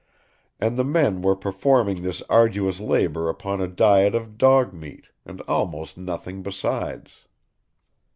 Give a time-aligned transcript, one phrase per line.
[0.59, 5.41] And the men were performing this arduous labor upon a diet of dog meat, and
[5.41, 7.27] almost nothing besides.